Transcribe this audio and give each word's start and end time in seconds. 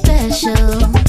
You're 0.00 1.01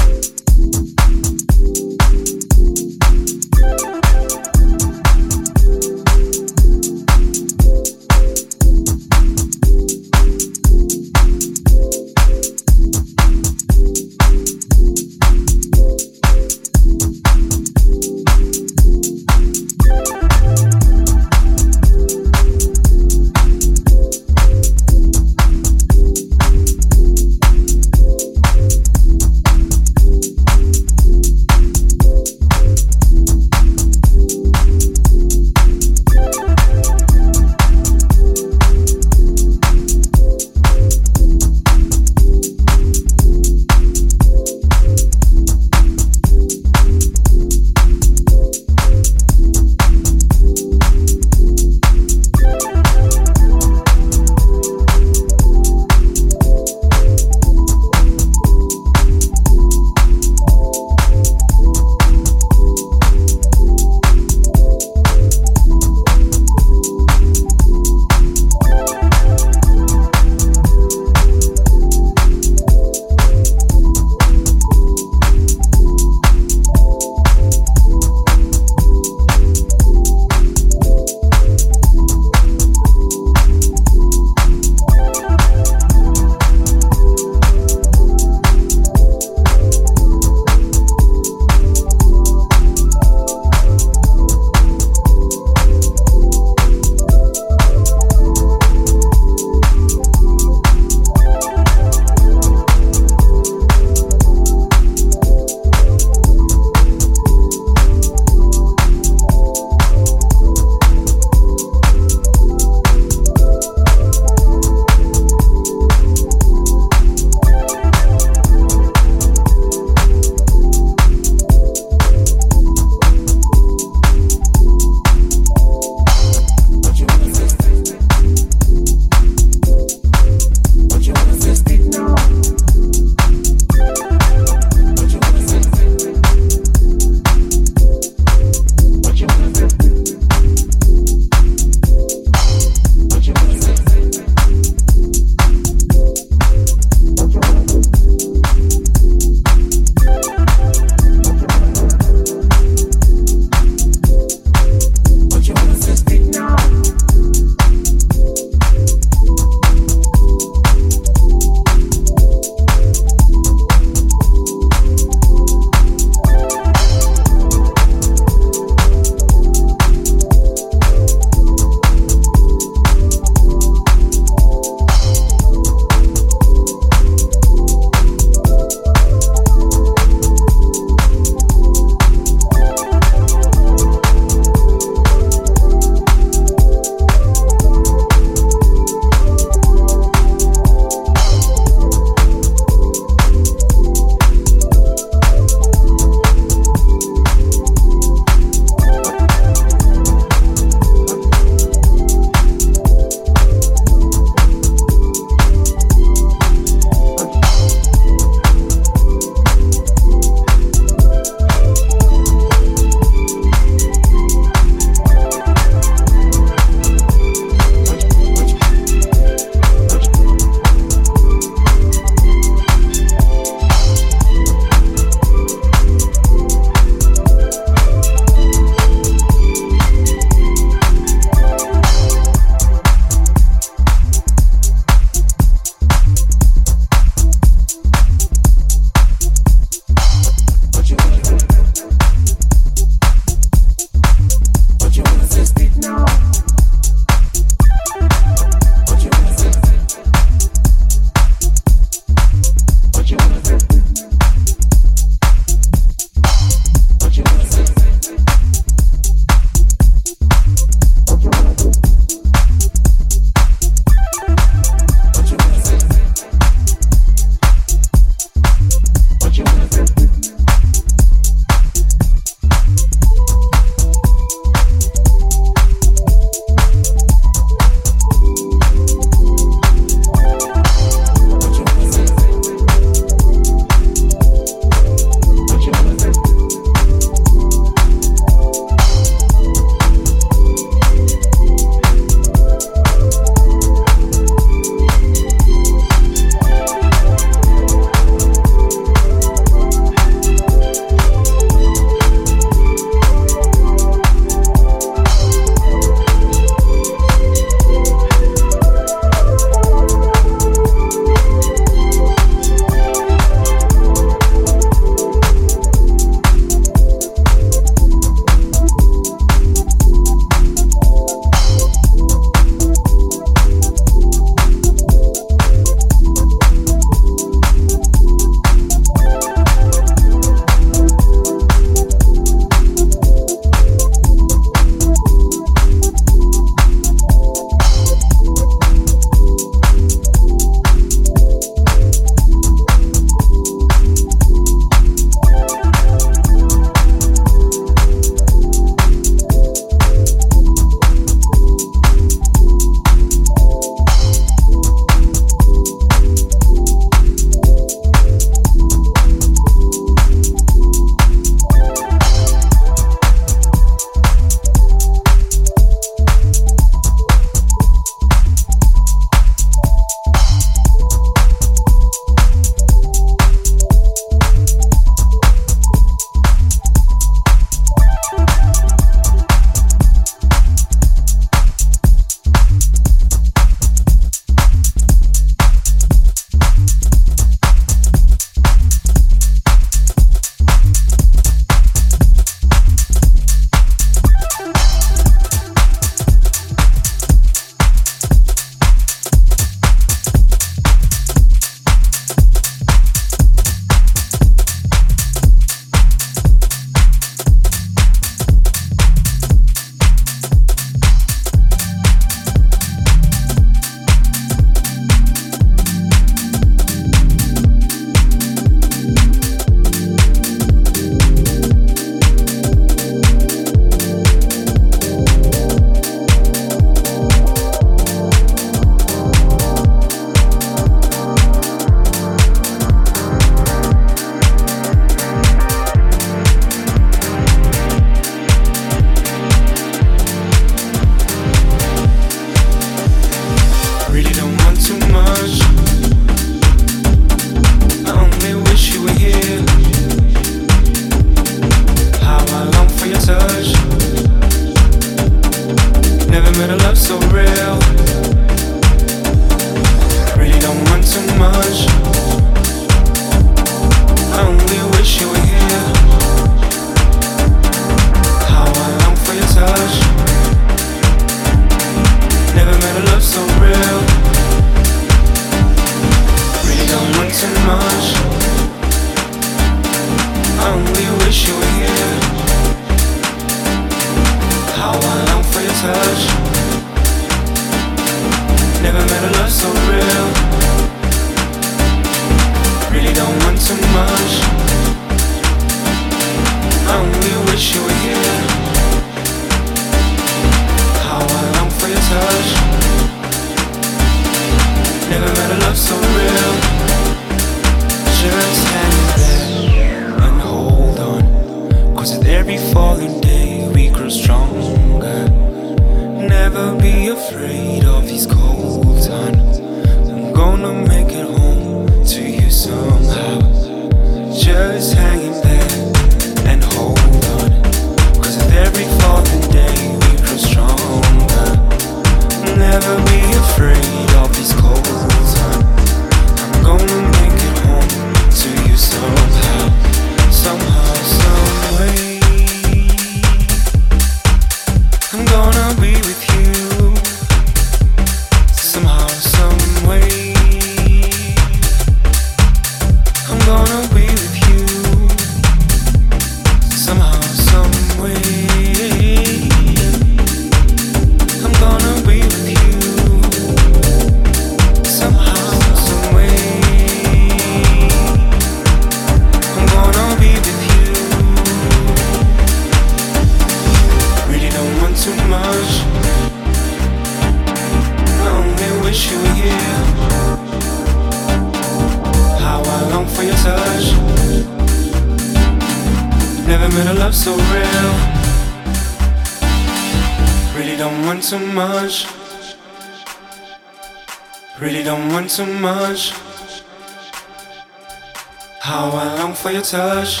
touch. 599.50 600.00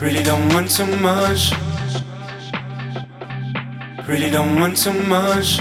Really 0.00 0.24
don't 0.24 0.52
want 0.52 0.68
too 0.68 0.86
much. 0.96 1.52
Really 4.08 4.28
don't 4.28 4.58
want 4.58 4.76
too 4.76 4.92
much. 5.04 5.58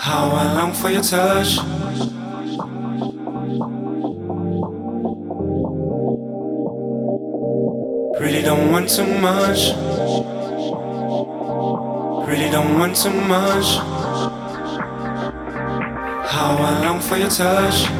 How 0.00 0.30
I 0.30 0.52
long 0.54 0.72
for 0.72 0.90
your 0.90 1.02
touch. 1.02 1.58
Really 8.20 8.42
don't 8.42 8.72
want 8.72 8.88
too 8.88 9.06
much. 9.20 9.60
Really 12.26 12.50
don't 12.50 12.78
want 12.80 12.96
too 12.96 13.12
much. 13.12 13.91
How 16.32 16.56
I 16.56 16.80
long 16.86 16.98
for 16.98 17.18
your 17.18 17.28
touch. 17.28 17.90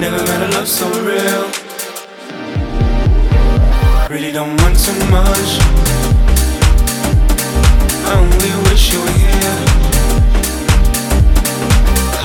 Never 0.00 0.18
met 0.26 0.42
a 0.42 0.48
love 0.56 0.66
so 0.66 0.88
real. 1.06 1.44
Really 4.10 4.32
don't 4.32 4.56
want 4.60 4.76
too 4.76 4.98
much. 5.08 5.50
I 8.10 8.12
only 8.18 8.52
wish 8.66 8.92
you 8.92 8.98
were 8.98 9.18
here. 9.22 9.56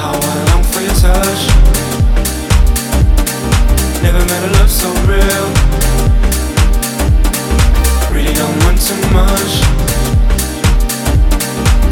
How 0.02 0.18
I 0.18 0.36
long 0.50 0.64
for 0.72 0.82
your 0.82 0.98
touch. 1.06 1.42
Never 4.02 4.26
met 4.32 4.44
a 4.50 4.52
love 4.58 4.72
so 4.82 4.90
real. 5.06 5.46
Really 8.12 8.34
don't 8.34 8.64
want 8.64 8.82
too 8.82 9.00
much. 9.14 9.79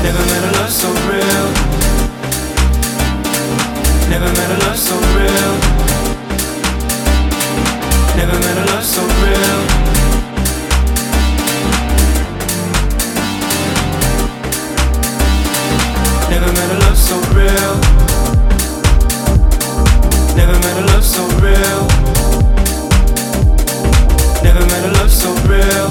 Never 0.00 0.24
met 0.30 0.44
a 0.44 0.50
love 0.58 0.70
so 0.70 0.88
real. 1.10 1.46
Never 4.08 4.30
met 4.38 4.50
a 4.50 4.58
love 4.64 4.78
so 4.78 4.94
real. 5.16 5.54
Never 8.16 8.38
met 8.38 8.58
a 8.58 8.64
love 8.70 8.84
so 8.84 9.02
real. 9.22 9.60
Never 16.30 16.52
met 16.52 16.70
a 16.70 16.78
love 16.84 16.96
so 16.96 17.16
real. 17.34 17.74
Never 20.36 20.58
met 20.64 20.76
a 20.78 20.86
love 20.92 21.04
so 21.04 21.22
real. 21.42 21.86
Never 24.44 24.64
met 24.66 24.84
a 24.84 24.92
love 24.98 25.10
so 25.10 25.30
real. 25.48 25.87